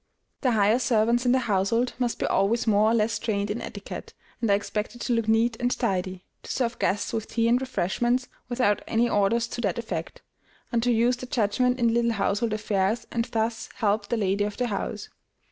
[0.41, 4.15] The higher servants in the household must be always more or less trained in etiquette,
[4.41, 8.27] and are expected to look neat and tidy; to serve guests with tea and refreshments,
[8.49, 10.23] without any orders to that effect;
[10.71, 14.57] and to use their judgment in little household affairs, and thus help the lady of
[14.57, 15.09] the house.